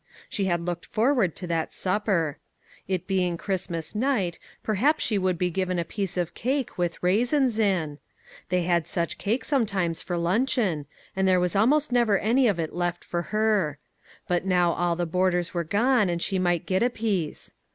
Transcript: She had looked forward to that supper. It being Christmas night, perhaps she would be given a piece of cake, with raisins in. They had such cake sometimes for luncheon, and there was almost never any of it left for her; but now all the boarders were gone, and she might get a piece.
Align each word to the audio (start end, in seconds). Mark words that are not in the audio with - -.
She 0.29 0.45
had 0.45 0.61
looked 0.65 0.87
forward 0.87 1.35
to 1.35 1.45
that 1.45 1.75
supper. 1.75 2.39
It 2.87 3.05
being 3.05 3.37
Christmas 3.37 3.93
night, 3.93 4.39
perhaps 4.63 5.03
she 5.03 5.19
would 5.19 5.37
be 5.37 5.51
given 5.51 5.77
a 5.77 5.85
piece 5.85 6.17
of 6.17 6.33
cake, 6.33 6.75
with 6.75 6.97
raisins 7.03 7.59
in. 7.59 7.99
They 8.49 8.63
had 8.63 8.87
such 8.87 9.19
cake 9.19 9.45
sometimes 9.45 10.01
for 10.01 10.17
luncheon, 10.17 10.87
and 11.15 11.27
there 11.27 11.39
was 11.39 11.55
almost 11.55 11.91
never 11.91 12.17
any 12.17 12.47
of 12.47 12.59
it 12.59 12.73
left 12.73 13.03
for 13.03 13.21
her; 13.29 13.77
but 14.27 14.43
now 14.43 14.71
all 14.73 14.95
the 14.95 15.05
boarders 15.05 15.53
were 15.53 15.63
gone, 15.63 16.09
and 16.09 16.19
she 16.19 16.39
might 16.39 16.65
get 16.65 16.81
a 16.81 16.89
piece. 16.89 17.53